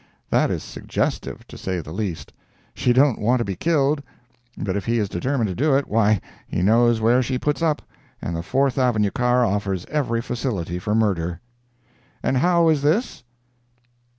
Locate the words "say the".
1.59-1.91